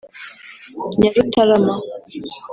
[0.99, 1.73] Nyarutarama